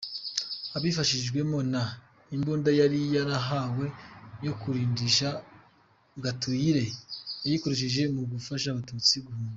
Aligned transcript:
Abifashijwemo 0.77 1.57
n’imbunda 2.29 2.69
yari 2.79 2.99
yarahawe 3.15 3.85
yo 4.45 4.53
kwirindisha, 4.59 5.29
Gatoyire 6.23 6.85
yayikoresheje 7.43 8.01
mu 8.15 8.23
gufasha 8.33 8.67
Abatutsi 8.69 9.15
guhunga. 9.25 9.49